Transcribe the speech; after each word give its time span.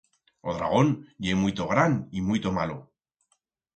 O 0.49 0.49
dragón 0.57 0.87
ye 1.23 1.33
muito 1.43 1.63
gran 1.73 1.93
y 2.17 2.19
muito 2.29 2.49
malo. 2.59 2.77